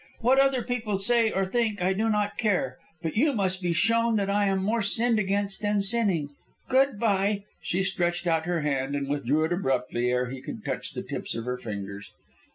What 0.21 0.39
other 0.39 0.63
people 0.63 0.97
say 0.97 1.29
or 1.29 1.45
think, 1.45 1.79
I 1.79 1.93
do 1.93 2.09
not 2.09 2.35
care, 2.39 2.79
but 3.03 3.15
you 3.15 3.33
must 3.33 3.61
be 3.61 3.71
shown 3.71 4.15
that 4.15 4.31
I 4.31 4.45
am 4.45 4.63
more 4.63 4.81
sinned 4.81 5.19
against 5.19 5.61
than 5.61 5.79
sinning. 5.79 6.31
Good 6.69 6.99
bye!" 6.99 7.43
She 7.61 7.83
stretched 7.83 8.25
out 8.25 8.47
her 8.47 8.61
hand, 8.61 8.95
and 8.95 9.07
withdrew 9.07 9.43
it 9.43 9.53
abruptly 9.53 10.09
ere 10.09 10.31
he 10.31 10.41
could 10.41 10.65
touch 10.65 10.93
the 10.93 11.03
tips 11.03 11.35
of 11.35 11.45
her 11.45 11.59
fingers. 11.59 12.09